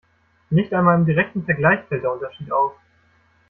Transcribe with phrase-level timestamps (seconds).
[0.49, 2.71] Nicht einmal im direkten Vergleich fällt der Unterschied auf.